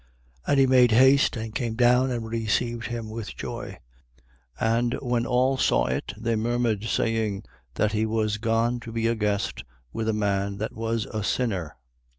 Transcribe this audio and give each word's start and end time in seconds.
19:6. 0.47 0.47
And 0.51 0.59
he 0.59 0.65
made 0.65 0.91
haste 0.93 1.35
and 1.37 1.53
came 1.53 1.75
down 1.75 2.09
and 2.09 2.27
received 2.27 2.87
him 2.87 3.07
with 3.07 3.35
joy. 3.37 3.77
19:7. 4.59 4.77
And 4.79 4.93
when 4.95 5.27
all 5.27 5.57
saw 5.57 5.85
it, 5.85 6.13
they 6.17 6.35
murmured, 6.35 6.85
saying, 6.85 7.43
that 7.75 7.91
he 7.91 8.07
was 8.07 8.37
gone 8.39 8.79
to 8.79 8.91
be 8.91 9.05
a 9.05 9.13
guest 9.13 9.63
with 9.93 10.09
a 10.09 10.11
man 10.13 10.57
that 10.57 10.73
was 10.73 11.05
a 11.05 11.23
sinner. 11.23 11.75